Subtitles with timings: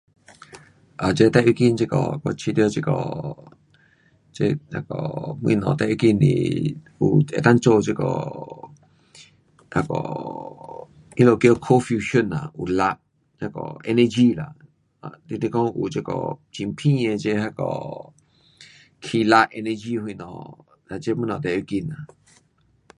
[0.99, 2.89] 呃这最要紧这个我觉得这个，
[4.35, 4.39] 这
[4.73, 4.91] 那个
[5.43, 6.27] 东西最要紧是
[6.99, 7.01] 有，
[7.45, 8.03] 能够做这个，
[9.73, 9.91] 那个，
[11.17, 12.77] 他们叫 cold fusion 啦，有力，
[13.39, 13.59] 那个
[13.91, 14.55] energy 啦，
[15.01, 16.11] 啊，你若讲有这个
[16.55, 18.13] 很便的这那个，
[19.01, 20.65] 起力 energy 什么，
[21.01, 21.87] 这东西最要紧。